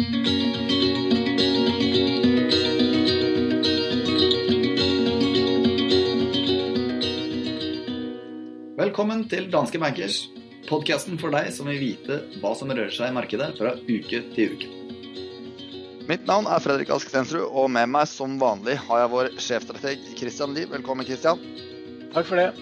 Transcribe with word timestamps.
Velkommen 0.00 0.16
til 9.28 9.52
Danske 9.52 9.76
Bankers, 9.76 10.32
podkasten 10.68 11.20
for 11.20 11.28
deg 11.36 11.52
som 11.52 11.68
vil 11.68 11.76
vite 11.82 12.16
hva 12.40 12.54
som 12.56 12.72
rører 12.72 12.88
seg 12.94 13.12
i 13.12 13.16
markedet 13.18 13.50
fra 13.58 13.74
uke 13.76 14.22
til 14.32 14.56
uke. 14.56 14.68
Mitt 16.08 16.24
navn 16.24 16.48
er 16.48 16.64
Fredrik 16.64 16.88
Ask 16.96 17.12
Stensrud, 17.12 17.52
og 17.52 17.68
med 17.68 17.92
meg 17.92 18.08
som 18.08 18.40
vanlig 18.40 18.80
har 18.88 19.04
jeg 19.04 19.12
vår 19.12 19.28
sjefstrateg 19.36 20.00
Christian 20.16 20.56
Lie. 20.56 20.64
Velkommen, 20.72 21.04
Christian. 21.04 21.36
Takk 22.16 22.24
for 22.32 22.40
det. 22.40 22.56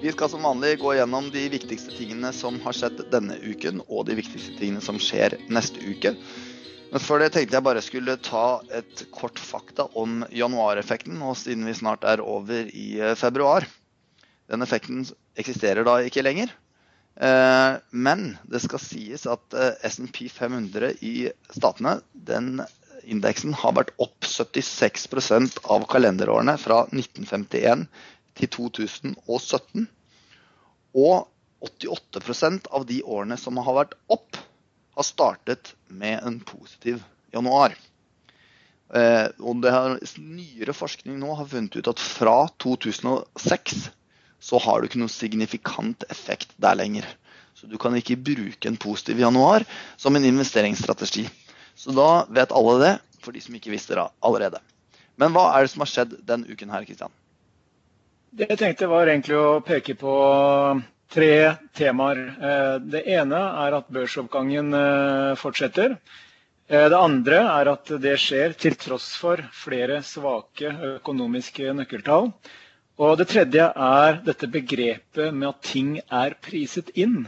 Vi 0.00 0.12
skal 0.12 0.30
som 0.30 0.42
vanlig 0.42 0.78
gå 0.78 0.92
gjennom 0.94 1.26
de 1.34 1.40
viktigste 1.50 1.90
tingene 1.90 2.30
som 2.32 2.60
har 2.62 2.76
skjedd 2.76 3.00
denne 3.10 3.34
uken, 3.42 3.80
og 3.90 4.04
de 4.06 4.14
viktigste 4.20 4.54
tingene 4.54 4.82
som 4.84 5.00
skjer 5.02 5.34
neste 5.50 5.82
uke. 5.82 6.12
Men 6.92 7.02
før 7.02 7.24
det 7.24 7.32
tenkte 7.34 7.58
jeg 7.58 7.66
bare 7.66 7.82
skulle 7.82 8.14
ta 8.22 8.60
et 8.78 9.02
kort 9.10 9.42
fakta 9.42 9.88
om 9.98 10.22
januareffekten, 10.30 11.18
og 11.18 11.34
siden 11.40 11.66
vi 11.66 11.74
snart 11.74 12.06
er 12.06 12.22
over 12.22 12.70
i 12.70 12.86
eh, 13.02 13.16
februar. 13.18 13.66
Den 14.46 14.62
effekten 14.62 15.02
eksisterer 15.34 15.82
da 15.88 15.98
ikke 16.06 16.22
lenger. 16.22 16.52
Eh, 17.18 17.72
men 17.90 18.28
det 18.46 18.62
skal 18.62 18.82
sies 18.84 19.26
at 19.26 19.58
eh, 19.58 19.74
SMP 19.90 20.28
500 20.30 20.94
i 21.02 21.16
statene, 21.56 21.98
den 22.14 22.60
indeksen 23.02 23.56
har 23.58 23.74
vært 23.74 23.90
opp 23.98 24.22
76% 24.22 25.58
av 25.66 25.90
kalenderårene 25.90 26.54
fra 26.60 26.84
1951 26.92 27.88
til 28.38 28.50
2017. 28.54 29.88
Og 30.98 31.28
88% 31.64 32.70
av 32.74 32.86
de 32.86 33.02
årene 33.02 33.38
som 33.40 33.58
har 33.62 33.76
vært 33.82 33.98
opp, 34.12 34.38
har 34.98 35.06
startet 35.06 35.74
med 35.86 36.22
en 36.26 36.40
positiv 36.42 37.04
januar. 37.34 37.74
Eh, 38.94 39.26
og 39.38 39.60
det 39.62 39.70
har, 39.74 39.98
nyere 40.18 40.74
forskning 40.74 41.18
nå 41.20 41.34
har 41.38 41.48
funnet 41.50 41.76
ut 41.76 41.90
at 41.90 42.02
fra 42.02 42.48
2006 42.62 43.88
så 44.40 44.60
har 44.64 44.80
du 44.80 44.88
ikke 44.88 45.00
noen 45.02 45.12
signifikant 45.12 46.06
effekt 46.10 46.54
der 46.62 46.78
lenger. 46.78 47.06
Så 47.58 47.66
du 47.66 47.76
kan 47.80 47.94
ikke 47.98 48.18
bruke 48.22 48.70
en 48.70 48.78
positiv 48.78 49.18
januar 49.18 49.66
som 49.98 50.14
en 50.16 50.24
investeringsstrategi. 50.24 51.26
Så 51.78 51.94
da 51.94 52.24
vet 52.30 52.54
alle 52.54 52.74
det, 52.82 52.92
for 53.22 53.34
de 53.34 53.42
som 53.42 53.54
ikke 53.58 53.74
visste 53.74 53.98
det 53.98 54.06
allerede. 54.24 54.62
Men 55.18 55.34
hva 55.34 55.48
er 55.54 55.66
det 55.66 55.72
som 55.74 55.82
har 55.82 55.90
skjedd 55.90 56.14
den 56.26 56.46
uken 56.46 56.70
her, 56.70 56.86
Kristian? 56.86 57.14
Det 58.30 58.44
jeg 58.50 58.58
tenkte 58.60 58.86
var 58.90 59.08
egentlig 59.08 59.36
å 59.40 59.60
peke 59.64 59.94
på 59.96 60.14
tre 61.08 61.28
temaer. 61.76 62.18
Eh, 62.36 62.74
det 62.92 63.00
ene 63.08 63.38
er 63.64 63.76
at 63.78 63.88
børsoppgangen 63.92 64.74
eh, 64.76 65.36
fortsetter. 65.40 65.94
Eh, 66.68 66.84
det 66.92 66.98
andre 66.98 67.38
er 67.48 67.70
at 67.72 67.92
det 68.02 68.18
skjer 68.20 68.52
til 68.60 68.76
tross 68.76 69.14
for 69.16 69.40
flere 69.56 70.02
svake 70.04 70.74
økonomiske 70.98 71.72
nøkkeltall. 71.80 72.28
Og 72.98 73.16
det 73.20 73.28
tredje 73.30 73.70
er 73.88 74.20
dette 74.26 74.50
begrepet 74.52 75.32
med 75.32 75.48
at 75.48 75.64
ting 75.64 75.96
er 76.10 76.36
priset 76.44 76.92
inn. 77.00 77.22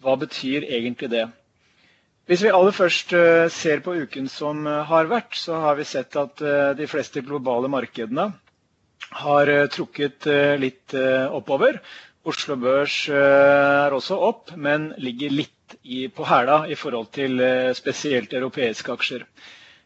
Hva 0.00 0.16
betyr 0.16 0.64
egentlig 0.64 1.10
det? 1.12 1.26
Hvis 2.28 2.44
vi 2.44 2.52
aller 2.54 2.76
først 2.76 3.12
ser 3.50 3.80
på 3.84 3.96
uken 4.04 4.28
som 4.30 4.64
har 4.64 5.08
vært, 5.10 5.32
så 5.40 5.58
har 5.64 5.78
vi 5.80 5.86
sett 5.88 6.14
at 6.20 6.38
de 6.76 6.86
fleste 6.86 7.22
globale 7.24 7.70
markedene 7.72 8.28
har 9.10 9.50
trukket 9.72 10.26
litt 10.60 10.94
oppover. 11.32 11.78
Oslo 12.28 12.56
Børs 12.60 12.96
er 13.08 13.94
også 13.96 14.18
opp, 14.28 14.52
men 14.56 14.90
ligger 15.00 15.32
litt 15.32 15.76
på 16.16 16.26
hæla 16.28 16.58
i 16.68 16.76
forhold 16.76 17.08
til 17.16 17.40
spesielt 17.78 18.34
europeiske 18.36 18.92
aksjer. 18.92 19.24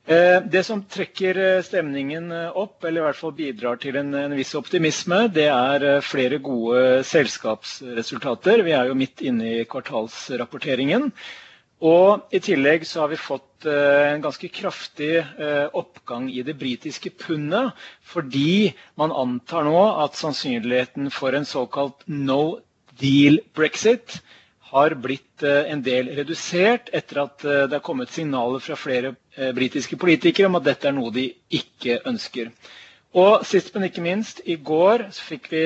Eh, 0.04 0.40
det 0.50 0.64
som 0.66 0.80
trekker 0.90 1.38
eh, 1.38 1.60
stemningen 1.62 2.32
eh, 2.34 2.48
opp, 2.58 2.82
eller 2.84 3.00
i 3.00 3.04
hvert 3.06 3.18
fall 3.20 3.34
bidrar 3.38 3.76
til 3.78 3.94
en, 4.00 4.08
en, 4.18 4.32
viss 4.34 4.50
optimisme, 4.58 5.28
det 5.30 5.44
er 5.46 6.00
flere 6.02 6.40
gode 6.42 7.04
selskapsresultater. 7.06 8.64
Vi 8.66 8.74
er 8.74 8.90
jo 8.90 8.96
midt 8.98 9.22
inne 9.22 9.52
i 9.60 9.64
kvartalsrapporteringen. 9.70 11.06
Og 11.82 12.34
i 12.34 12.38
tillegg 12.42 12.84
så 12.86 13.02
har 13.02 13.10
vi 13.10 13.18
fått 13.18 13.66
en 13.66 14.22
ganske 14.22 14.48
kraftig 14.54 15.16
oppgang 15.74 16.28
i 16.30 16.44
det 16.46 16.54
britiske 16.58 17.10
pundet, 17.18 17.72
fordi 18.06 18.70
man 18.98 19.14
antar 19.14 19.66
nå 19.66 19.80
at 20.04 20.14
sannsynligheten 20.18 21.10
for 21.14 21.34
en 21.34 21.46
såkalt 21.46 22.02
no 22.06 22.60
deal 23.02 23.40
brexit 23.54 24.20
har 24.70 24.94
blitt 24.94 25.42
en 25.42 25.82
del 25.82 26.10
redusert 26.20 26.90
etter 26.94 27.24
at 27.24 27.42
det 27.42 27.78
er 27.78 27.86
kommet 27.86 28.14
signaler 28.14 28.62
fra 28.62 28.78
flere 28.78 29.14
Eh, 29.36 29.52
britiske 29.56 29.96
politikere 29.96 30.50
om 30.50 30.58
at 30.58 30.66
dette 30.66 30.90
er 30.90 30.92
noe 30.92 31.12
de 31.12 31.30
ikke 31.56 32.02
ønsker. 32.08 32.50
Og 33.16 33.46
sist, 33.48 33.70
men 33.72 33.86
ikke 33.88 34.04
minst, 34.04 34.42
i 34.44 34.58
går 34.60 35.06
fikk 35.16 35.48
vi 35.52 35.62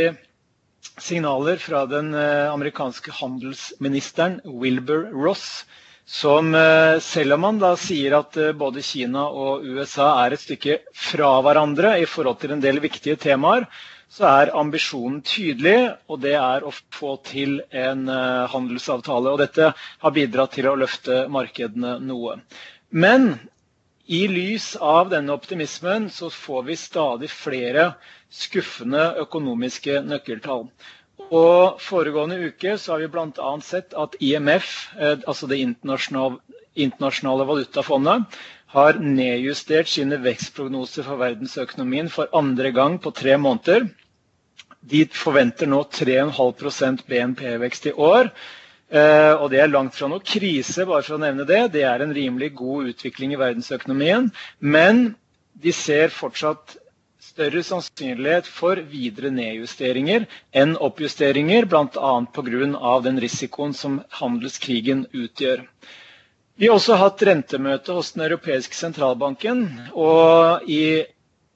signaler 1.03 1.59
fra 1.59 1.81
den 1.91 2.12
eh, 2.15 2.47
amerikanske 2.53 3.10
handelsministeren 3.19 4.38
Wilbur 4.47 5.09
Ross, 5.10 5.65
som 6.06 6.55
eh, 6.55 6.99
selv 7.03 7.34
om 7.37 7.43
man 7.44 7.59
da 7.62 7.72
sier 7.81 8.15
at 8.21 8.39
både 8.59 8.83
Kina 8.87 9.27
og 9.28 9.67
USA 9.67 10.09
er 10.25 10.37
et 10.37 10.43
stykke 10.44 10.78
fra 10.94 11.33
hverandre 11.43 11.97
i 12.03 12.06
forhold 12.09 12.39
til 12.43 12.55
en 12.55 12.62
del 12.62 12.78
viktige 12.84 13.19
temaer, 13.27 13.67
så 14.09 14.28
er 14.31 14.53
ambisjonen 14.56 15.19
tydelig, 15.27 15.91
og 16.06 16.21
det 16.22 16.37
er 16.39 16.62
å 16.65 16.71
få 16.94 17.17
til 17.27 17.59
en 17.75 18.05
handelsavtale. 18.53 19.33
Og 19.34 19.41
dette 19.43 19.72
har 19.75 20.15
bidratt 20.15 20.55
til 20.55 20.69
å 20.71 20.77
løfte 20.78 21.25
markedene 21.34 21.97
noe. 22.06 22.37
Men 22.94 23.33
i 24.06 24.28
lys 24.31 24.77
av 24.78 25.09
denne 25.11 25.34
optimismen 25.34 26.06
så 26.15 26.28
får 26.31 26.62
vi 26.69 26.77
stadig 26.78 27.31
flere 27.34 27.88
skuffende 28.31 29.09
økonomiske 29.25 29.99
nøkkeltall. 30.06 30.69
Og 31.34 31.81
Foregående 31.82 32.38
uke 32.47 32.76
så 32.78 32.94
har 32.94 33.03
vi 33.03 33.09
bl.a. 33.10 33.53
sett 33.64 33.94
at 33.98 34.14
IMF, 34.22 34.69
eh, 34.98 35.19
altså 35.26 35.47
Det 35.47 35.59
internasjonale, 35.59 37.47
valutafondet, 37.48 38.26
har 38.76 38.98
nedjustert 39.00 39.88
sine 39.88 40.19
vekstprognoser 40.22 41.03
for 41.06 41.16
verdensøkonomien 41.16 42.10
for 42.10 42.28
andre 42.34 42.72
gang 42.72 42.98
på 43.00 43.10
tre 43.10 43.37
måneder. 43.38 43.88
De 44.82 45.06
forventer 45.10 45.66
nå 45.66 45.82
3,5% 45.91 47.06
BNP-vekst 47.09 47.87
i 47.91 47.93
år. 47.97 48.31
Uh, 48.87 49.34
og 49.43 49.50
det 49.50 49.58
er 49.58 49.70
langt 49.72 49.97
fra 49.97 50.06
noe 50.06 50.22
krise, 50.22 50.84
bare 50.87 51.03
for 51.03 51.16
å 51.16 51.22
nevne 51.22 51.47
det. 51.48 51.72
Det 51.75 51.82
er 51.82 52.03
en 52.04 52.14
rimelig 52.14 52.53
god 52.54 52.93
utvikling 52.93 53.32
i 53.34 53.41
verdensøkonomien. 53.41 54.28
Men 54.60 55.16
de 55.58 55.72
ser 55.75 56.12
fortsatt 56.14 56.76
større 57.36 57.62
sannsynlighet 57.69 58.48
for 58.48 58.80
videre 58.91 59.30
nedjusteringer 59.36 60.24
enn 60.56 60.72
oppjusteringer, 60.88 61.69
bl.a. 61.69 62.12
pga. 62.32 62.92
den 63.04 63.20
risikoen 63.20 63.74
som 63.76 64.00
handelskrigen 64.20 65.04
utgjør. 65.12 65.66
Vi 66.56 66.66
har 66.70 66.78
også 66.80 66.96
hatt 66.96 67.22
rentemøte 67.28 67.92
hos 67.92 68.12
Den 68.16 68.25
europeiske 68.26 68.75
sentralbanken. 68.75 69.66
og 69.92 70.64
i 70.69 71.04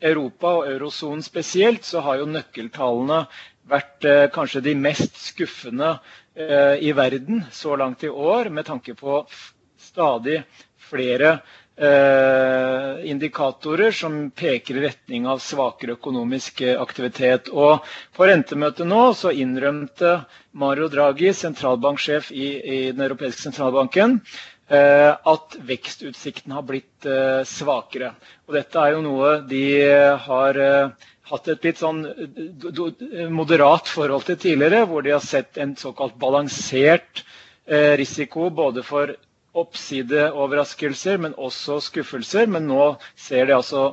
Europa 0.01 0.47
og 0.61 0.69
eurosonen 0.69 1.23
spesielt 1.23 1.85
så 1.85 2.01
har 2.01 2.21
jo 2.21 2.27
nøkkeltallene 2.27 3.25
vært 3.71 4.05
eh, 4.05 4.29
kanskje 4.33 4.61
de 4.65 4.75
mest 4.75 5.17
skuffende 5.21 5.97
Eh, 6.35 6.77
i 6.89 6.93
verden 6.93 7.45
så 7.51 7.77
langt 7.77 8.05
i 8.05 8.09
år, 8.09 8.49
med 8.49 8.65
tanke 8.67 8.95
på 8.95 9.27
stadig 9.79 10.43
flere 10.79 11.39
indikatorer 11.81 13.95
som 13.97 14.17
peker 14.37 14.77
i 14.77 14.83
retning 14.85 15.25
av 15.31 15.39
svakere 15.41 15.95
økonomisk 15.97 16.61
aktivitet. 16.77 17.49
Og 17.49 17.81
På 18.13 18.27
rentemøtet 18.29 18.85
nå 18.91 19.15
så 19.17 19.33
innrømte 19.33 20.19
Mario 20.53 20.91
Draghi, 20.93 21.33
sentralbanksjef 21.33 22.29
i, 22.37 22.51
i 22.61 22.81
Den 22.93 23.01
europeiske 23.07 23.47
sentralbanken, 23.47 24.19
eh, 24.69 25.17
at 25.17 25.57
vekstutsiktene 25.73 26.59
har 26.59 26.69
blitt 26.69 27.09
svakere. 27.49 28.13
Og 28.47 28.59
Dette 28.61 28.77
er 28.85 28.99
jo 28.99 29.07
noe 29.09 29.39
de 29.49 29.65
har 30.29 30.61
hatt 31.31 31.49
et 31.53 31.65
litt 31.67 31.81
sånn 31.81 32.01
eh, 32.11 33.27
moderat 33.31 33.89
forhold 33.91 34.27
til 34.29 34.39
tidligere, 34.43 34.85
hvor 34.91 35.05
de 35.07 35.13
har 35.15 35.23
sett 35.25 35.59
en 35.63 35.77
såkalt 35.79 36.17
balansert 36.21 37.23
eh, 37.67 37.95
risiko 38.01 38.49
både 38.55 38.83
for 38.87 39.13
oppsideoverraskelser, 39.55 41.19
men 41.19 41.35
også 41.37 41.81
skuffelser. 41.89 42.47
Men 42.47 42.69
nå 42.71 42.95
ser 43.17 43.47
de 43.51 43.57
altså 43.59 43.85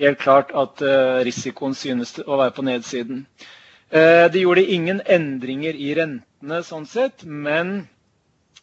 helt 0.00 0.18
klart 0.22 0.52
at 0.54 0.82
eh, 0.82 1.20
risikoen 1.28 1.74
synes 1.74 2.16
å 2.24 2.40
være 2.40 2.56
på 2.58 2.66
nedsiden. 2.66 3.24
De 3.90 4.38
gjorde 4.44 4.62
ingen 4.70 5.00
endringer 5.10 5.74
i 5.74 5.88
rentene 5.98 6.60
sånn 6.62 6.84
sett, 6.86 7.24
men 7.26 7.88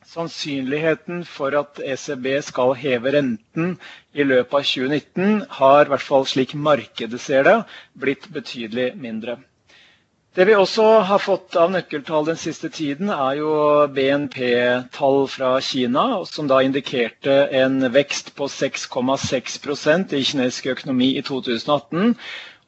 Sannsynligheten 0.08 1.26
for 1.28 1.52
at 1.60 1.80
ECB 1.84 2.28
skal 2.50 2.70
heve 2.80 3.12
renten 3.16 3.74
i 4.16 4.24
løpet 4.24 4.54
av 4.60 4.64
2019, 4.70 5.42
har 5.58 5.82
i 5.84 5.92
hvert 5.92 6.06
fall 6.10 6.24
slik 6.32 6.54
markedet 6.68 7.20
ser 7.20 7.44
det, 7.48 7.56
blitt 8.04 8.30
betydelig 8.38 8.86
mindre. 9.04 9.36
Det 10.38 10.46
vi 10.46 10.54
også 10.54 10.84
har 11.10 11.18
fått 11.18 11.56
av 11.58 11.72
nøkkeltall 11.74 12.28
den 12.28 12.38
siste 12.38 12.70
tiden, 12.70 13.08
er 13.10 13.40
jo 13.40 13.54
BNP-tall 13.90 15.24
fra 15.34 15.56
Kina, 15.66 16.04
som 16.30 16.46
da 16.52 16.60
indikerte 16.62 17.38
en 17.58 17.80
vekst 17.96 18.30
på 18.38 18.46
6,6% 18.46 20.14
i 20.14 20.20
kinesisk 20.30 20.68
økonomi 20.76 21.08
i 21.18 21.24
2018. 21.26 22.14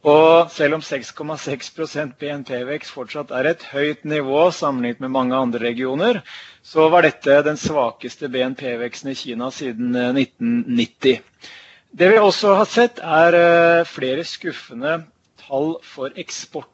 Og 0.10 0.50
selv 0.56 0.80
om 0.80 0.82
6,6% 0.88 2.18
BNP-vekst 2.18 2.96
fortsatt 2.96 3.36
er 3.38 3.52
et 3.52 3.68
høyt 3.70 4.02
nivå 4.16 4.48
sammenlignet 4.50 5.06
med 5.06 5.14
mange 5.20 5.38
andre 5.38 5.62
regioner, 5.68 6.24
så 6.66 6.90
var 6.90 7.06
dette 7.06 7.38
den 7.46 7.62
svakeste 7.68 8.32
BNP-veksten 8.34 9.14
i 9.14 9.18
Kina 9.22 9.52
siden 9.54 9.94
1990. 9.94 11.22
Eh, 11.22 11.54
det 12.02 12.12
vi 12.16 12.18
også 12.18 12.58
har 12.64 12.74
sett, 12.74 13.06
er 13.22 13.40
eh, 13.44 13.86
flere 13.94 14.26
skuffende 14.26 15.04
tall 15.50 15.76
for 15.84 16.14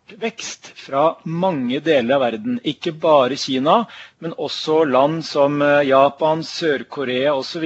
eksportvekst 0.06 0.68
fra 0.76 1.18
mange 1.26 1.80
deler 1.82 2.16
av 2.16 2.22
verden. 2.22 2.60
Ikke 2.64 2.92
bare 2.94 3.36
Kina, 3.38 3.86
men 4.22 4.34
også 4.38 4.84
land 4.86 5.24
som 5.26 5.62
eh, 5.62 5.88
Japan, 5.90 6.44
Sør-Korea 6.46 7.34
osv. 7.34 7.66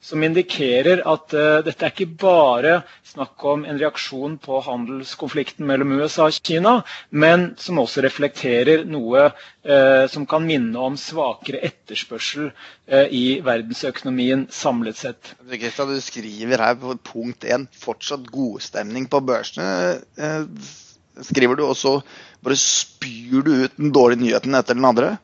Som 0.00 0.22
indikerer 0.24 1.02
at 1.06 1.34
uh, 1.36 1.60
dette 1.62 1.84
er 1.84 1.92
ikke 1.92 2.16
bare 2.18 2.80
snakk 3.06 3.44
om 3.44 3.64
en 3.68 3.78
reaksjon 3.78 4.38
på 4.40 4.60
handelskonflikten 4.64 5.66
mellom 5.68 5.92
USA 6.00 6.26
og 6.30 6.40
Kina, 6.42 6.80
men 7.10 7.50
som 7.60 7.78
også 7.82 8.02
reflekterer 8.06 8.84
noe 8.88 9.28
uh, 9.30 10.06
som 10.10 10.26
kan 10.26 10.46
minne 10.48 10.78
om 10.80 10.96
svakere 10.98 11.60
etterspørsel 11.68 12.48
uh, 12.50 13.06
i 13.12 13.40
verdensøkonomien 13.44 14.48
samlet 14.50 14.98
sett. 15.04 15.34
Kristian, 15.52 15.92
du 15.92 16.00
skriver 16.02 16.64
her 16.64 16.78
på 16.80 16.96
punkt 17.12 17.44
1 17.44 17.68
fortsatt 17.78 18.30
godstemning 18.32 19.06
på 19.12 19.20
børsene. 19.20 19.68
Skriver 21.24 21.58
du, 21.58 21.64
og 21.66 21.76
så 21.78 21.98
bare 22.44 22.58
spyr 22.58 23.42
du 23.44 23.52
ut 23.64 23.76
den 23.76 23.92
dårlige 23.94 24.24
nyheten 24.24 24.56
etter 24.56 24.78
den 24.78 24.88
andre? 24.88 25.16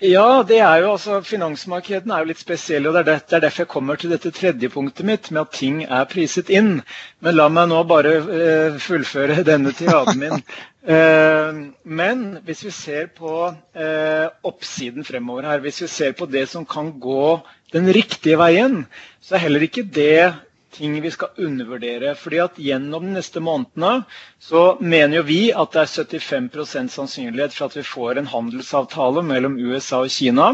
Ja, 0.00 0.42
det 0.48 0.62
er 0.64 0.78
jo 0.80 0.94
altså, 0.94 1.18
finansmarkedene 1.20 2.14
er 2.16 2.22
jo 2.22 2.30
litt 2.30 2.40
spesielle. 2.40 2.88
og 2.88 2.94
det 2.96 3.00
er, 3.02 3.20
det 3.20 3.36
er, 3.36 3.42
derfor 3.44 3.66
jeg 3.66 3.68
kommer 3.68 3.98
til 4.00 4.14
dette 4.14 4.32
tredje 4.32 4.70
punktet 4.72 5.04
mitt, 5.04 5.28
med 5.30 5.42
at 5.42 5.52
ting 5.52 5.82
er 5.84 6.08
priset 6.08 6.48
inn. 6.48 6.78
Men 7.20 7.36
la 7.36 7.50
meg 7.52 7.68
nå 7.68 7.82
bare 7.84 8.14
uh, 8.24 8.78
fullføre 8.80 9.42
denne 9.50 9.74
tiraden 9.76 10.16
min. 10.22 10.44
Uh, 10.88 11.60
men 11.84 12.22
hvis 12.48 12.64
vi 12.64 12.72
ser 12.72 13.10
på 13.12 13.34
uh, 13.52 14.26
oppsiden 14.48 15.04
fremover 15.04 15.50
her, 15.50 15.60
hvis 15.60 15.82
vi 15.84 15.90
ser 15.92 16.16
på 16.16 16.30
det 16.32 16.46
som 16.48 16.64
kan 16.64 16.94
gå 16.96 17.36
den 17.76 17.92
riktige 17.92 18.40
veien, 18.40 18.86
så 19.20 19.36
er 19.36 19.44
heller 19.44 19.68
ikke 19.68 19.84
det 19.84 20.32
ting 20.76 20.94
vi 21.02 21.10
skal 21.10 21.28
undervurdere. 21.46 22.14
fordi 22.14 22.38
at 22.44 22.56
Gjennom 22.58 23.06
de 23.06 23.12
neste 23.16 23.40
månedene 23.40 24.04
så 24.38 24.76
mener 24.80 25.16
jo 25.20 25.22
vi 25.28 25.40
at 25.52 25.72
det 25.74 25.82
er 25.82 25.92
75% 26.04 26.94
sannsynlighet 26.94 27.54
for 27.56 27.66
at 27.70 27.76
vi 27.76 27.82
får 27.82 28.18
en 28.22 28.30
handelsavtale 28.34 29.22
mellom 29.22 29.58
USA 29.58 30.02
og 30.04 30.10
Kina. 30.10 30.52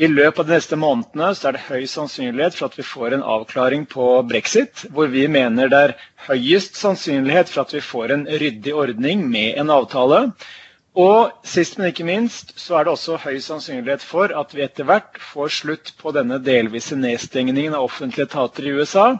I 0.00 0.08
løpet 0.08 0.38
av 0.40 0.46
de 0.48 0.54
neste 0.56 0.76
månedene 0.80 1.26
så 1.36 1.48
er 1.50 1.56
det 1.58 1.66
høy 1.68 1.82
sannsynlighet 1.92 2.54
for 2.56 2.70
at 2.70 2.78
vi 2.78 2.84
får 2.88 3.12
en 3.18 3.24
avklaring 3.34 3.82
på 3.90 4.04
brexit, 4.30 4.86
hvor 4.96 5.10
vi 5.12 5.26
mener 5.28 5.68
det 5.68 5.80
er 5.88 5.92
høyest 6.30 6.78
sannsynlighet 6.80 7.52
for 7.52 7.66
at 7.66 7.74
vi 7.76 7.82
får 7.84 8.14
en 8.14 8.22
ryddig 8.40 8.72
ordning 8.84 9.26
med 9.34 9.58
en 9.60 9.72
avtale. 9.74 10.22
Og 10.98 11.30
sist, 11.46 11.78
men 11.78 11.92
ikke 11.92 12.04
minst, 12.04 12.56
så 12.58 12.80
er 12.80 12.84
det 12.86 12.92
også 12.96 13.18
høy 13.22 13.38
sannsynlighet 13.38 14.02
for 14.02 14.32
at 14.34 14.54
vi 14.56 14.64
etter 14.64 14.88
hvert 14.88 15.20
får 15.22 15.52
slutt 15.60 15.92
på 16.00 16.10
denne 16.16 16.40
delvise 16.42 16.98
nedstengningen 16.98 17.76
av 17.78 17.86
offentlige 17.86 18.26
etater 18.26 18.66
i 18.66 18.72
USA, 18.74 19.12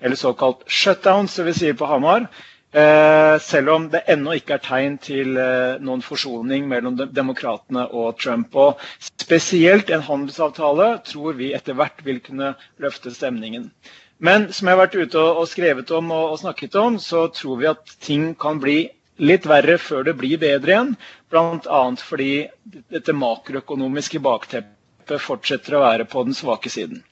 eller 0.00 0.16
såkalt 0.16 0.62
shutdown, 0.70 1.26
som 1.28 1.48
vi 1.48 1.56
sier 1.56 1.74
på 1.74 1.88
Hamar. 1.90 2.28
Eh, 2.76 3.38
selv 3.40 3.70
om 3.72 3.84
det 3.90 4.02
ennå 4.10 4.34
ikke 4.36 4.58
er 4.58 4.62
tegn 4.62 4.96
til 5.00 5.38
eh, 5.40 5.78
noen 5.80 6.02
forsoning 6.04 6.66
mellom 6.68 6.98
demokratene 6.98 7.86
og 7.88 8.18
Trump. 8.20 8.54
Og 8.54 8.82
spesielt 9.00 9.90
en 9.90 10.04
handelsavtale 10.04 10.88
tror 11.06 11.38
vi 11.38 11.54
etter 11.56 11.78
hvert 11.78 12.02
vil 12.04 12.20
kunne 12.20 12.52
løfte 12.82 13.14
stemningen. 13.14 13.70
Men 14.18 14.50
som 14.52 14.68
jeg 14.68 14.76
har 14.76 14.82
vært 14.82 14.98
ute 14.98 15.22
og, 15.22 15.46
skrevet 15.48 15.90
om 15.96 16.12
og, 16.12 16.36
snakket 16.40 16.76
om, 16.80 16.98
så 17.00 17.26
tror 17.32 17.62
vi 17.62 17.70
at 17.70 17.96
ting 18.04 18.34
kan 18.40 18.60
bli 18.60 18.78
litt 19.24 19.46
verre 19.48 19.78
før 19.80 20.04
det 20.10 20.16
blir 20.20 20.40
bedre 20.40 20.72
igjen. 20.74 20.94
Bl.a. 21.30 21.80
fordi 22.06 22.46
dette 22.92 23.14
makroøkonomiske 23.16 24.20
bakteppet 24.22 25.22
fortsetter 25.22 25.76
å 25.76 25.82
være 25.86 26.06
på 26.10 26.22
den 26.26 26.36
svake 26.38 26.70
siden. 26.70 27.02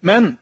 Men 0.00 0.34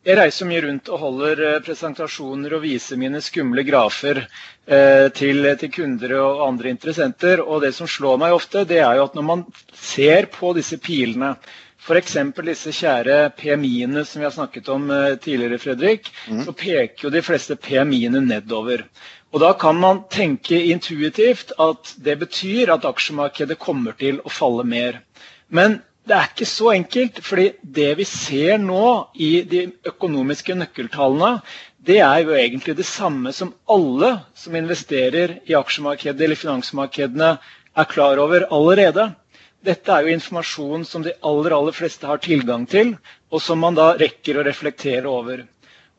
jeg 0.00 0.16
reiser 0.16 0.48
mye 0.48 0.62
rundt 0.64 0.88
og 0.88 1.02
holder 1.02 1.40
eh, 1.44 1.56
presentasjoner 1.64 2.54
og 2.56 2.62
viser 2.64 2.96
mine 3.00 3.20
skumle 3.20 3.64
grafer 3.68 4.22
eh, 4.22 5.08
til, 5.12 5.44
til, 5.60 5.72
kunder 5.74 6.14
og 6.22 6.44
andre 6.46 6.72
interessenter. 6.72 7.42
Og 7.44 7.60
det 7.66 7.74
som 7.76 7.90
slår 7.90 8.16
meg 8.22 8.32
ofte, 8.32 8.64
det 8.64 8.78
er 8.80 8.96
jo 8.96 9.04
at 9.10 9.18
når 9.18 9.26
man 9.28 9.44
ser 9.76 10.30
på 10.32 10.54
disse 10.56 10.78
pilene, 10.80 11.34
f.eks. 11.80 12.16
disse 12.46 12.72
kjære 12.76 13.18
PMI-ene 13.36 14.06
som 14.08 14.22
vi 14.22 14.28
har 14.28 14.34
snakket 14.38 14.72
om 14.72 14.88
eh, 14.94 15.18
tidligere, 15.20 15.60
Fredrik, 15.60 16.08
mm. 16.30 16.46
så 16.46 16.56
peker 16.56 17.06
jo 17.06 17.12
de 17.12 17.24
fleste 17.26 17.58
PMI-ene 17.60 18.24
nedover. 18.24 18.86
Og 19.32 19.40
Da 19.40 19.52
kan 19.54 19.76
man 19.78 20.02
tenke 20.10 20.58
intuitivt 20.72 21.52
at 21.58 21.94
det 22.02 22.18
betyr 22.18 22.72
at 22.74 22.84
aksjemarkedet 22.84 23.58
kommer 23.58 23.92
til 23.92 24.18
å 24.24 24.30
falle 24.30 24.64
mer. 24.66 25.02
Men 25.48 25.82
det 26.08 26.16
er 26.16 26.30
ikke 26.32 26.48
så 26.48 26.72
enkelt. 26.74 27.20
fordi 27.22 27.52
det 27.62 27.96
vi 27.98 28.04
ser 28.04 28.58
nå 28.58 29.10
i 29.14 29.42
de 29.42 29.72
økonomiske 29.86 30.54
nøkkeltallene, 30.54 31.42
det 31.78 32.00
er 32.00 32.24
jo 32.24 32.34
egentlig 32.34 32.76
det 32.76 32.86
samme 32.86 33.32
som 33.32 33.54
alle 33.68 34.20
som 34.34 34.56
investerer 34.56 35.38
i 35.46 35.54
aksjemarkedet 35.54 36.20
eller 36.20 36.36
finansmarkedene, 36.36 37.38
er 37.76 37.84
klar 37.84 38.18
over 38.18 38.48
allerede. 38.50 39.14
Dette 39.62 39.92
er 39.92 40.02
jo 40.02 40.16
informasjon 40.16 40.84
som 40.84 41.02
de 41.02 41.12
aller, 41.22 41.54
aller 41.54 41.72
fleste 41.72 42.06
har 42.06 42.18
tilgang 42.18 42.66
til, 42.66 42.96
og 43.30 43.40
som 43.40 43.60
man 43.60 43.76
da 43.78 43.92
rekker 43.94 44.40
å 44.40 44.44
reflektere 44.44 45.06
over. 45.08 45.44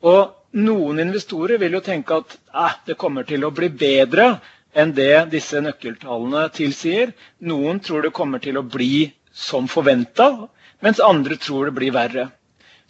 Og 0.03 0.33
noen 0.57 1.00
investorer 1.00 1.59
vil 1.62 1.77
jo 1.77 1.83
tenke 1.86 2.18
at 2.21 2.38
eh, 2.53 2.75
det 2.88 2.98
kommer 3.00 3.27
til 3.27 3.45
å 3.45 3.53
bli 3.56 3.69
bedre 3.69 4.39
enn 4.74 4.94
det 4.95 5.31
disse 5.31 5.59
nøkkeltallene 5.63 6.48
tilsier. 6.56 7.13
Noen 7.39 7.80
tror 7.83 8.06
det 8.06 8.15
kommer 8.15 8.39
til 8.44 8.59
å 8.59 8.65
bli 8.68 9.12
som 9.31 9.68
forventa, 9.71 10.48
mens 10.83 11.00
andre 11.03 11.38
tror 11.39 11.69
det 11.69 11.77
blir 11.77 11.95
verre. 11.95 12.30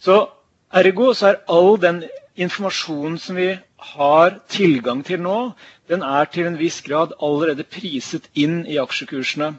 Så 0.02 0.24
Ergo 0.72 1.12
så 1.14 1.32
er 1.32 1.42
all 1.52 1.76
den 1.78 2.02
informasjonen 2.40 3.18
som 3.20 3.36
vi 3.36 3.50
har 3.92 4.38
tilgang 4.48 5.02
til 5.04 5.20
nå, 5.20 5.52
den 5.90 6.02
er 6.06 6.30
til 6.32 6.48
en 6.48 6.56
viss 6.56 6.80
grad 6.86 7.12
allerede 7.20 7.66
priset 7.68 8.30
inn 8.38 8.62
i 8.64 8.78
aksjekursene. 8.80 9.52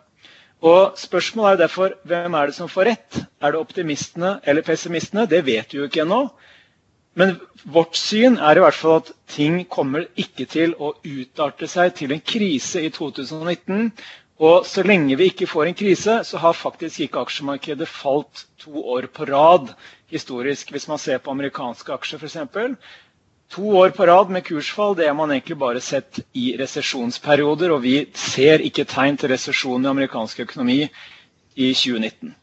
Og 0.64 0.96
Spørsmålet 0.98 1.54
er 1.54 1.62
derfor 1.66 1.96
hvem 2.08 2.36
er 2.40 2.50
det 2.50 2.56
som 2.56 2.72
får 2.72 2.88
rett? 2.88 3.20
Er 3.44 3.52
det 3.52 3.60
optimistene 3.60 4.38
eller 4.48 4.64
pessimistene? 4.64 5.28
Det 5.28 5.44
vet 5.46 5.74
vi 5.74 5.82
jo 5.82 5.90
ikke 5.90 6.06
ennå. 6.06 6.22
Men 7.20 7.36
vårt 7.64 7.96
syn 8.00 8.40
er 8.42 8.58
i 8.58 8.64
hvert 8.64 8.78
fall 8.78 9.00
at 9.02 9.12
ting 9.30 9.60
kommer 9.70 10.08
ikke 10.20 10.48
til 10.50 10.74
å 10.82 10.94
utarte 11.06 11.70
seg 11.70 11.94
til 12.00 12.14
en 12.16 12.24
krise 12.26 12.82
i 12.82 12.90
2019. 12.94 13.92
Og 14.44 14.66
så 14.66 14.82
lenge 14.84 15.16
vi 15.20 15.30
ikke 15.30 15.48
får 15.48 15.70
en 15.70 15.78
krise, 15.78 16.16
så 16.26 16.42
har 16.42 16.58
faktisk 16.58 17.06
ikke 17.06 17.22
aksjemarkedet 17.22 17.88
falt 17.88 18.48
to 18.64 18.82
år 18.96 19.08
på 19.14 19.28
rad 19.30 19.70
historisk. 20.12 20.74
Hvis 20.74 20.90
man 20.90 21.00
ser 21.00 21.22
på 21.22 21.32
amerikanske 21.32 21.94
aksjer 21.94 22.24
f.eks. 22.26 22.76
To 23.54 23.76
år 23.78 23.94
på 23.94 24.08
rad 24.10 24.32
med 24.34 24.46
kursfall 24.48 24.96
det 24.98 25.06
har 25.06 25.14
man 25.18 25.32
egentlig 25.36 25.60
bare 25.62 25.82
sett 25.86 26.24
i 26.34 26.56
resesjonsperioder. 26.58 27.76
Og 27.78 27.84
vi 27.86 27.98
ser 28.18 28.66
ikke 28.66 28.88
tegn 28.90 29.22
til 29.22 29.30
resesjon 29.36 29.86
i 29.86 29.92
amerikansk 29.94 30.42
økonomi 30.48 30.82
i 30.82 31.70
2019. 31.78 32.34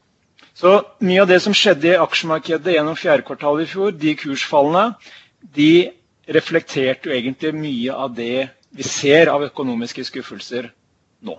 Så 0.54 0.74
Mye 1.00 1.22
av 1.22 1.28
det 1.30 1.40
som 1.44 1.54
skjedde 1.56 1.92
i 1.92 1.98
aksjemarkedet 2.00 2.74
gjennom 2.74 2.98
fjerde 2.98 3.24
kvartal 3.26 3.62
i 3.62 3.68
fjor, 3.70 3.94
de 3.96 4.14
kursfallene, 4.18 4.94
de 5.56 5.90
reflekterte 6.30 7.08
jo 7.08 7.16
egentlig 7.16 7.52
mye 7.56 7.94
av 7.94 8.12
det 8.14 8.48
vi 8.70 8.86
ser 8.86 9.30
av 9.32 9.44
økonomiske 9.48 10.04
skuffelser 10.06 10.70
nå. 11.26 11.38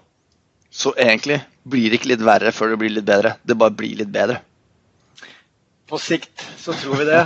Så 0.71 0.93
egentlig 0.97 1.41
blir 1.67 1.91
det 1.91 1.99
ikke 1.99 2.13
litt 2.13 2.25
verre 2.25 2.51
før 2.55 2.73
det 2.73 2.81
blir 2.81 2.95
litt 2.95 3.07
bedre? 3.07 3.35
Det 3.43 3.57
bare 3.59 3.75
blir 3.75 4.01
litt 4.01 4.11
bedre? 4.11 4.41
På 5.87 5.99
sikt 5.99 6.43
så 6.59 6.73
tror 6.79 7.01
vi 7.01 7.07
det. 7.09 7.23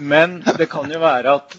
Men 0.00 0.40
det 0.58 0.68
kan 0.70 0.90
jo 0.90 1.00
være 1.02 1.38
at 1.40 1.56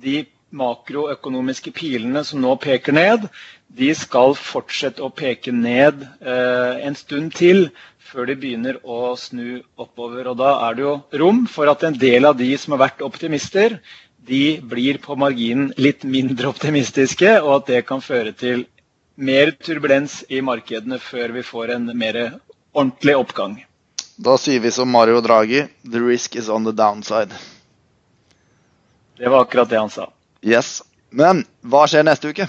de 0.00 0.22
makroøkonomiske 0.56 1.72
pilene 1.76 2.24
som 2.26 2.40
nå 2.42 2.54
peker 2.60 2.96
ned, 2.96 3.28
de 3.70 3.92
skal 3.94 4.34
fortsette 4.34 5.02
å 5.02 5.12
peke 5.14 5.52
ned 5.54 6.02
eh, 6.02 6.80
en 6.86 6.96
stund 6.98 7.34
til 7.38 7.68
før 8.10 8.26
de 8.26 8.36
begynner 8.40 8.80
å 8.82 9.14
snu 9.18 9.60
oppover. 9.78 10.26
Og 10.32 10.38
Da 10.40 10.52
er 10.66 10.76
det 10.76 10.84
jo 10.86 10.94
rom 11.22 11.44
for 11.50 11.70
at 11.70 11.84
en 11.86 11.98
del 11.98 12.26
av 12.26 12.38
de 12.38 12.50
som 12.58 12.74
har 12.74 12.88
vært 12.88 13.04
optimister, 13.06 13.78
de 14.26 14.60
blir 14.60 14.98
på 15.02 15.16
marginen 15.16 15.70
litt 15.80 16.04
mindre 16.04 16.50
optimistiske, 16.50 17.38
og 17.40 17.60
at 17.60 17.70
det 17.70 17.86
kan 17.88 18.02
føre 18.04 18.34
til 18.36 18.66
mer 19.16 19.54
turbulens 19.62 20.20
i 20.28 20.42
markedene 20.44 20.98
før 21.00 21.34
vi 21.36 21.44
får 21.46 21.74
en 21.76 21.90
mer 21.96 22.18
ordentlig 22.72 23.16
oppgang. 23.16 23.56
Da 24.20 24.36
sier 24.36 24.60
vi 24.60 24.72
som 24.74 24.90
Mario 24.92 25.22
Draghi 25.24 25.64
the 25.84 26.02
risk 26.02 26.36
is 26.36 26.48
on 26.48 26.66
the 26.66 26.74
downside. 26.76 27.32
Det 29.16 29.28
var 29.28 29.46
akkurat 29.46 29.68
det 29.68 29.78
han 29.78 29.90
sa. 29.92 30.10
Yes. 30.42 30.82
Men 31.10 31.44
hva 31.60 31.86
skjer 31.88 32.04
neste 32.06 32.30
uke? 32.32 32.46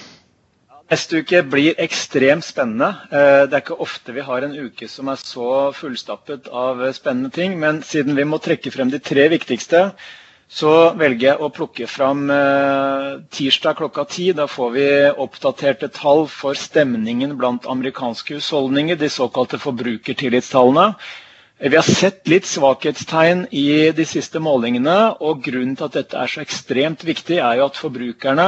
Neste 0.92 1.22
uke 1.24 1.40
blir 1.48 1.78
ekstremt 1.80 2.44
spennende. 2.44 2.90
Eh, 3.16 3.46
det 3.48 3.56
er 3.56 3.62
ikke 3.64 3.78
ofte 3.80 4.12
vi 4.12 4.26
har 4.28 4.44
en 4.44 4.58
uke 4.60 4.90
som 4.92 5.08
er 5.08 5.22
så 5.22 5.70
fullstappet 5.72 6.50
av 6.52 6.82
spennende 6.98 7.32
ting. 7.32 7.56
Men 7.62 7.80
siden 7.88 8.18
vi 8.20 8.26
må 8.28 8.42
trekke 8.44 8.74
frem 8.76 8.92
de 8.92 9.00
tre 9.00 9.30
viktigste, 9.32 9.86
så 10.52 10.74
velger 11.00 11.30
jeg 11.30 11.40
å 11.40 11.50
plukke 11.56 11.88
fram 11.88 12.26
eh, 12.36 13.22
tirsdag 13.32 13.80
klokka 13.80 14.04
ti. 14.12 14.34
Da 14.36 14.50
får 14.52 14.74
vi 14.76 14.90
oppdaterte 15.16 15.88
tall 15.96 16.26
for 16.28 16.60
stemningen 16.60 17.38
blant 17.40 17.70
amerikanske 17.72 18.42
husholdninger, 18.42 19.00
de 19.00 19.08
såkalte 19.16 19.62
forbrukertillitstallene. 19.64 20.90
Vi 21.62 21.78
har 21.78 21.88
sett 21.88 22.28
litt 22.28 22.50
svakhetstegn 22.50 23.46
i 23.54 23.94
de 23.96 24.04
siste 24.10 24.42
målingene, 24.44 24.98
og 25.24 25.44
grunnen 25.46 25.78
til 25.78 25.88
at 25.88 25.96
dette 26.02 26.20
er 26.20 26.32
så 26.36 26.44
ekstremt 26.44 27.06
viktig, 27.08 27.38
er 27.38 27.62
jo 27.62 27.68
at 27.70 27.80
forbrukerne 27.80 28.48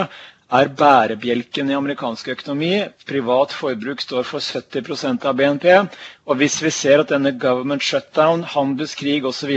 er 0.53 0.69
bærebjelken 0.77 1.69
i 1.71 1.75
amerikansk 1.77 2.27
økonomi. 2.35 2.71
Privat 3.09 3.53
forbruk 3.57 4.01
står 4.03 4.25
for 4.29 4.43
70% 4.43 5.25
av 5.29 5.37
BNP. 5.39 5.65
Og 6.29 6.37
hvis 6.41 6.59
vi 6.61 6.71
ser 6.73 7.01
at 7.01 7.09
denne 7.13 7.31
government 7.41 7.81
shutdown, 7.83 8.43
handelskrig 8.53 9.23
osv. 9.25 9.53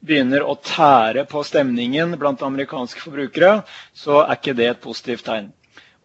begynner 0.00 0.46
å 0.48 0.56
tære 0.64 1.26
på 1.28 1.42
stemningen 1.44 2.16
blant 2.18 2.42
amerikanske 2.48 3.04
forbrukere, 3.04 3.58
så 3.94 4.22
er 4.24 4.38
ikke 4.38 4.56
det 4.62 4.70
et 4.70 4.80
positivt 4.86 5.26
tegn. 5.28 5.52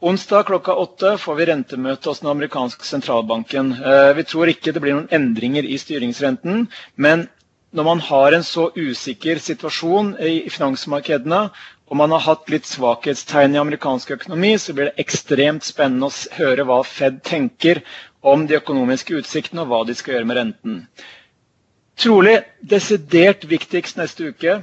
Onsdag 0.01 0.43
klokka 0.45 0.75
åtte 0.77 1.15
får 1.17 1.35
vi 1.39 1.45
rentemøte 1.49 2.11
hos 2.11 2.19
den 2.21 2.29
amerikanske 2.29 2.85
sentralbanken. 2.85 3.71
Eh, 3.79 4.11
vi 4.19 4.27
tror 4.29 4.51
ikke 4.51 4.75
det 4.75 4.83
blir 4.83 4.93
noen 4.93 5.07
endringer 5.09 5.65
i 5.65 5.79
styringsrenten, 5.81 6.67
men 7.01 7.25
når 7.73 7.83
man 7.83 7.99
har 7.99 8.35
en 8.37 8.45
så 8.45 8.67
usikker 8.77 9.41
situasjon 9.43 10.13
i 10.23 10.35
finansmarkedene, 10.53 11.39
og 11.87 11.95
man 11.99 12.11
har 12.11 12.23
hatt 12.25 12.49
litt 12.51 12.67
svakhetstegn 12.67 13.55
i 13.55 13.61
amerikansk 13.61 14.11
økonomi, 14.17 14.53
så 14.59 14.73
blir 14.75 14.89
det 14.89 15.03
ekstremt 15.05 15.63
spennende 15.63 16.09
å 16.09 16.35
høre 16.35 16.65
hva 16.67 16.81
Fed 16.87 17.21
tenker 17.23 17.79
om 18.27 18.43
de 18.49 18.57
økonomiske 18.59 19.15
utsiktene 19.21 19.63
og 19.63 19.71
hva 19.71 19.83
de 19.87 19.95
skal 19.95 20.17
gjøre 20.17 20.27
med 20.27 20.39
renten. 20.41 20.81
Trolig 21.97 22.35
desidert 22.61 23.47
viktigst 23.49 23.97
neste 23.97 24.33
uke 24.33 24.59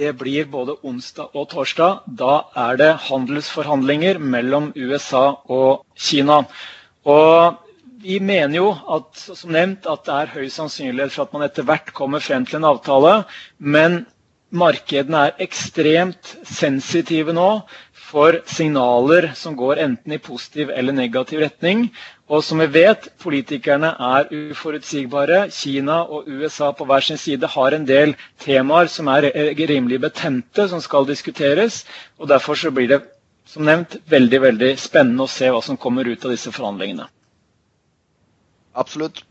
det 0.00 0.12
blir 0.16 0.46
både 0.48 0.76
onsdag 0.86 1.34
og 1.36 1.48
torsdag. 1.50 2.04
Da 2.06 2.36
er 2.56 2.78
det 2.80 2.92
handelsforhandlinger 3.08 4.20
mellom 4.22 4.70
USA 4.76 5.24
og 5.50 5.82
Kina. 5.98 6.38
Og 7.04 7.58
vi 8.00 8.16
mener 8.24 8.56
jo 8.56 8.70
at, 8.96 9.10
som 9.18 9.52
nevnt, 9.52 9.84
at 9.90 10.06
det 10.06 10.14
er 10.16 10.32
høy 10.38 10.46
sannsynlighet 10.54 11.12
for 11.12 11.26
at 11.26 11.34
man 11.36 11.44
etter 11.44 11.66
hvert 11.68 11.92
kommer 11.96 12.22
frem 12.24 12.46
til 12.48 12.60
en 12.62 12.70
avtale. 12.70 13.12
Men 13.58 14.04
markedene 14.50 15.20
er 15.28 15.36
ekstremt 15.46 16.34
sensitive 16.46 17.32
nå 17.36 17.48
for 18.10 18.40
signaler 18.50 19.28
som 19.38 19.54
går 19.58 19.78
enten 19.84 20.16
i 20.16 20.18
positiv 20.18 20.70
eller 20.74 20.92
negativ 20.96 21.40
retning. 21.44 21.84
Og 22.30 22.42
som 22.46 22.58
vi 22.62 22.66
vet, 22.74 23.06
politikerne 23.22 23.92
er 24.06 24.28
uforutsigbare. 24.34 25.44
Kina 25.54 26.00
og 26.06 26.26
USA 26.30 26.72
på 26.74 26.86
hver 26.90 27.06
sin 27.06 27.18
side 27.18 27.46
har 27.54 27.74
en 27.76 27.86
del 27.86 28.16
temaer 28.42 28.90
som 28.90 29.08
er 29.14 29.28
rimelig 29.70 30.00
betente, 30.02 30.66
som 30.70 30.82
skal 30.82 31.06
diskuteres. 31.08 31.84
og 32.18 32.28
Derfor 32.30 32.54
så 32.58 32.70
blir 32.74 32.88
det 32.96 33.00
som 33.50 33.64
nevnt 33.66 33.96
veldig, 34.10 34.40
veldig 34.46 34.74
spennende 34.78 35.26
å 35.26 35.30
se 35.30 35.50
hva 35.50 35.62
som 35.62 35.76
kommer 35.78 36.06
ut 36.06 36.24
av 36.26 36.34
disse 36.34 36.52
forhandlingene. 36.54 37.08
Absolutt. 38.78 39.24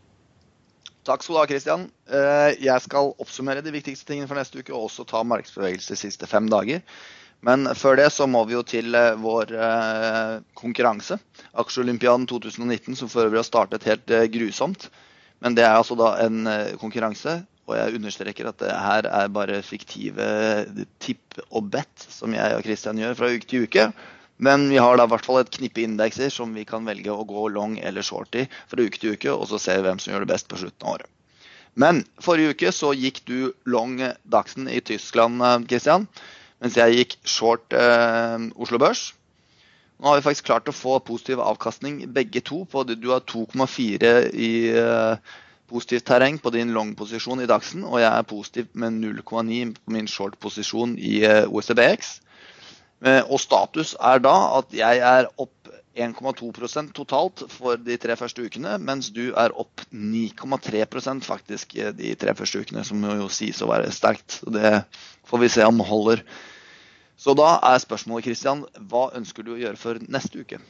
Takk 1.10 1.24
skal 1.25 1.34
du 1.34 1.39
ha, 1.39 1.48
Christian. 1.50 1.86
Eh, 2.06 2.51
jeg 2.62 2.82
skal 2.86 3.16
oppsummere 3.18 3.63
de 3.66 3.72
viktigste 3.74 4.12
tingene 4.12 4.30
for 4.30 4.38
neste 4.38 4.62
uke, 4.62 4.70
og 4.75 4.92
også 4.92 5.08
ta 5.10 5.24
markedsbevegelse 5.25 5.96
de 5.96 5.98
siste 5.98 6.28
fem 6.30 6.46
dager. 6.51 6.84
Men 7.42 7.66
før 7.74 7.98
det 7.98 8.10
så 8.13 8.28
må 8.30 8.44
vi 8.46 8.54
jo 8.54 8.62
til 8.68 8.94
eh, 8.94 9.18
vår 9.18 9.56
eh, 9.58 10.36
konkurranse. 10.60 11.18
Aksjeolympiaden 11.63 12.28
2019, 12.30 13.00
som 13.00 13.10
for 13.10 13.25
øvrig 13.25 13.42
har 13.42 13.48
startet 13.48 13.88
helt 13.89 14.13
grusomt. 14.36 14.86
Men 15.42 15.58
det 15.58 15.66
er 15.66 15.80
altså 15.80 15.98
da 15.98 16.12
en 16.28 16.46
konkurranse, 16.78 17.39
og 17.66 17.78
jeg 17.78 17.96
understreker 17.98 18.51
at 18.51 18.62
det 18.62 18.70
her 18.75 19.08
er 19.10 19.34
bare 19.34 19.62
fiktive 19.66 20.30
tipp 21.01 21.39
og 21.48 21.72
bet 21.74 22.06
som 22.12 22.36
jeg 22.36 22.58
og 22.58 22.66
Christian 22.66 23.00
gjør 23.01 23.18
fra 23.18 23.32
uke 23.34 23.50
til 23.50 23.66
uke. 23.66 23.89
Men 24.39 24.69
vi 24.72 24.79
har 24.79 24.96
da 24.96 25.03
i 25.03 25.12
hvert 25.12 25.27
fall 25.27 25.41
et 25.41 25.51
knippe 25.51 25.84
indekser 25.84 26.31
som 26.31 26.53
vi 26.55 26.63
kan 26.67 26.86
velge 26.88 27.12
å 27.12 27.27
gå 27.27 27.50
long 27.51 27.75
eller 27.84 28.05
short 28.05 28.38
i 28.39 28.46
fra 28.72 28.79
uke 28.79 29.01
til 29.01 29.17
uke, 29.17 29.34
og 29.34 29.50
så 29.51 29.60
vi 29.60 29.84
hvem 29.84 30.00
som 30.00 30.13
gjør 30.13 30.24
det 30.24 30.31
best 30.31 30.48
på 30.48 30.60
slutten 30.62 30.88
av 30.88 30.96
året. 30.96 31.12
Men 31.79 32.01
forrige 32.24 32.55
uke 32.55 32.72
så 32.75 32.93
gikk 32.96 33.22
du 33.27 33.51
long 33.69 34.00
Dagsen 34.24 34.67
i 34.72 34.79
Tyskland, 34.81 35.43
Christian, 35.67 36.08
mens 36.63 36.79
jeg 36.79 36.96
gikk 36.96 37.17
short 37.27 37.75
eh, 37.75 38.48
Oslo 38.55 38.79
Børs. 38.81 39.10
Nå 40.00 40.08
har 40.08 40.19
vi 40.19 40.24
faktisk 40.24 40.48
klart 40.48 40.72
å 40.72 40.75
få 40.75 40.96
positiv 41.03 41.41
avkastning 41.43 42.05
begge 42.15 42.39
to. 42.48 42.63
På, 42.72 42.86
du 42.88 43.10
har 43.12 43.25
2,4 43.27 44.13
i 44.31 44.51
eh, 44.72 45.36
positivt 45.67 46.08
terreng 46.08 46.39
på 46.39 46.51
din 46.55 46.72
long-posisjon 46.75 47.43
i 47.43 47.50
Dagsen, 47.50 47.84
og 47.84 48.00
jeg 48.00 48.10
er 48.10 48.27
positiv 48.27 48.72
med 48.79 48.96
0,9 49.03 49.75
på 49.75 49.96
min 49.96 50.08
short-posisjon 50.08 50.96
i 50.96 51.19
eh, 51.27 51.43
OECBX. 51.51 52.15
Eh, 53.06 53.22
og 53.27 53.39
status 53.39 53.96
er 53.96 54.20
da 54.24 54.36
at 54.60 54.74
jeg 54.75 55.00
er 55.00 55.29
opp 55.39 55.56
1,2% 56.00 56.94
totalt 56.96 57.44
for 57.51 57.79
de 57.79 57.98
tre 58.00 58.15
første 58.20 58.44
ukene, 58.46 58.77
mens 58.79 59.10
du 59.15 59.32
er 59.32 59.56
opp 59.60 59.84
9,3% 59.91 61.27
faktisk 61.27 61.75
eh, 61.79 61.94
de 61.96 62.13
tre 62.20 62.36
første 62.36 62.63
ukene, 62.63 62.84
som 62.88 63.03
jo 63.03 63.29
sies 63.34 63.62
å 63.63 63.70
være 63.72 63.91
sterkt. 63.96 64.41
Det 64.51 64.82
får 65.29 65.44
vi 65.44 65.51
se 65.56 65.68
om 65.68 65.79
holder. 65.84 66.24
Så 67.20 67.36
da 67.36 67.58
er 67.68 67.82
spørsmålet, 67.84 68.29
Christian, 68.29 68.63
hva 68.91 69.10
ønsker 69.18 69.44
du 69.44 69.56
å 69.56 69.60
gjøre 69.60 69.79
for 69.79 70.00
neste 70.08 70.44
uke? 70.44 70.62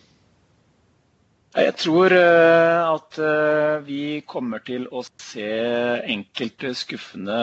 Jeg 1.58 1.74
tror 1.82 2.14
eh, 2.14 2.82
at 2.86 3.20
vi 3.88 4.22
kommer 4.30 4.62
til 4.62 4.86
å 4.94 5.02
se 5.18 5.50
enkelte 6.14 6.76
skuffende 6.78 7.40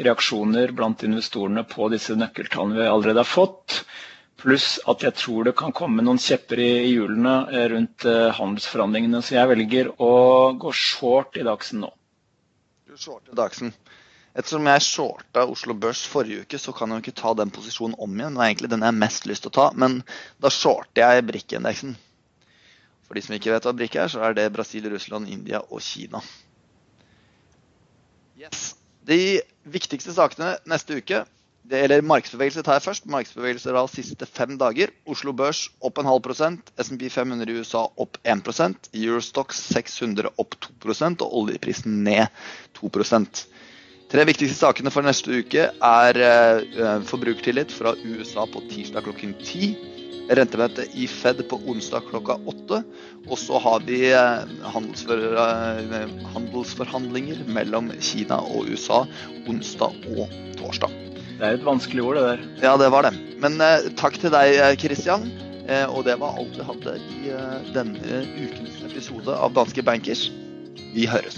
reaksjoner 0.00 0.72
blant 0.72 1.04
investorene 1.04 1.66
på 1.68 1.90
disse 1.92 2.16
nøkkeltallene 2.16 2.80
vi 2.80 2.88
allerede 2.88 3.20
har 3.20 3.28
fått. 3.28 3.82
Pluss 4.36 4.76
at 4.84 5.00
jeg 5.00 5.16
tror 5.16 5.46
det 5.48 5.54
kan 5.56 5.72
komme 5.72 6.04
noen 6.04 6.20
kjepper 6.20 6.60
i 6.60 6.72
hjulene 6.90 7.36
eh, 7.48 7.68
rundt 7.72 8.04
eh, 8.04 8.28
handelsforhandlingene. 8.36 9.22
Så 9.24 9.38
jeg 9.38 9.48
velger 9.48 9.92
å 9.96 10.10
gå 10.60 10.72
short 10.76 11.38
i 11.40 11.44
Dagsen 11.46 11.80
nå. 11.86 11.92
Du 12.84 12.98
shorter 13.00 13.32
Dagsen. 13.36 13.72
Ettersom 14.36 14.68
jeg 14.68 14.84
shorta 14.84 15.46
Oslo 15.48 15.72
Børs 15.80 16.02
forrige 16.12 16.44
uke, 16.44 16.60
så 16.60 16.74
kan 16.76 16.92
jeg 16.92 17.00
jo 17.00 17.06
ikke 17.06 17.20
ta 17.22 17.32
den 17.40 17.52
posisjonen 17.54 17.96
om 17.96 18.18
igjen. 18.18 18.36
Det 18.36 18.44
er 18.44 18.50
egentlig 18.50 18.72
den 18.74 18.84
jeg 18.84 18.92
har 18.92 19.00
mest 19.00 19.28
lyst 19.30 19.46
til 19.46 19.54
å 19.54 19.56
ta, 19.56 19.66
men 19.72 20.02
da 20.44 20.52
shorter 20.52 21.02
jeg 21.06 21.24
brikkindeksen. 21.30 21.96
For 23.06 23.16
de 23.16 23.22
som 23.24 23.36
ikke 23.36 23.54
vet 23.54 23.68
hva 23.68 23.74
brikke 23.76 24.02
er, 24.02 24.10
så 24.12 24.24
er 24.26 24.34
det 24.36 24.50
Brasil, 24.54 24.88
Russland, 24.92 25.30
India 25.30 25.62
og 25.70 25.80
Kina. 25.84 26.20
Yes. 28.36 28.74
De 29.06 29.40
viktigste 29.70 30.12
sakene 30.12 30.56
neste 30.68 30.98
uke 30.98 31.22
det 31.66 31.80
gjelder 31.80 32.04
markedsbevegelse 32.06 32.62
tar 32.62 32.76
jeg 32.78 32.84
først. 32.84 33.06
Markedsbevegelser 33.10 33.74
da 33.74 33.82
siste 33.90 34.26
fem 34.28 34.54
dager. 34.60 34.92
Oslo 35.10 35.32
Børs 35.34 35.64
opp 35.82 35.98
en 35.98 36.06
halv 36.06 36.22
prosent. 36.22 36.70
SMP 36.78 37.08
500 37.10 37.50
i 37.50 37.56
USA 37.58 37.82
opp 37.98 38.20
1% 38.22 38.90
Eurostox 38.94 39.64
600 39.74 40.30
opp 40.38 40.54
2% 40.62 41.24
og 41.26 41.34
oljeprisen 41.40 42.04
ned 42.06 42.30
2 42.78 42.92
Tre 44.12 44.24
viktigste 44.28 44.58
sakene 44.58 44.92
for 44.94 45.06
neste 45.06 45.42
uke 45.42 45.68
er 45.70 46.20
uh, 46.22 47.00
forbrukertillit 47.08 47.74
fra 47.74 47.94
USA 48.06 48.46
på 48.50 48.62
tirsdag 48.70 49.06
klokken 49.08 49.34
ti. 49.42 49.74
Rentemøte 50.26 50.86
i 50.98 51.06
Fed 51.10 51.42
på 51.50 51.58
onsdag 51.70 52.06
klokka 52.10 52.38
åtte. 52.50 52.82
Og 53.26 53.38
så 53.38 53.58
har 53.62 53.82
vi 53.86 54.04
handelsfor, 54.74 55.26
uh, 55.38 56.06
handelsforhandlinger 56.36 57.42
mellom 57.50 57.90
Kina 57.98 58.38
og 58.42 58.70
USA 58.70 59.02
onsdag 59.46 59.98
og 60.14 60.38
torsdag. 60.60 60.94
Det 61.36 61.44
er 61.44 61.58
et 61.58 61.66
vanskelig 61.66 62.02
ord, 62.02 62.16
det 62.16 62.22
der. 62.24 62.44
Ja, 62.62 62.76
det 62.80 62.88
var 62.92 63.04
det. 63.04 63.12
Men 63.44 63.60
eh, 63.60 63.90
takk 64.00 64.16
til 64.22 64.32
deg, 64.32 64.56
Kristian. 64.80 65.28
Eh, 65.68 65.84
og 65.84 66.06
det 66.08 66.16
var 66.20 66.38
alt 66.38 66.56
vi 66.56 66.64
hadde 66.64 66.96
i 67.02 67.32
eh, 67.34 67.72
denne 67.74 68.22
ukens 68.38 68.80
episode 68.88 69.36
av 69.36 69.52
Danske 69.56 69.84
Bankers. 69.84 70.30
Vi 70.94 71.04
høres. 71.10 71.36